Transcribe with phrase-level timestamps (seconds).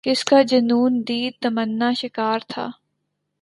[0.03, 2.65] کس کا جنون دید تمنا شکار تھا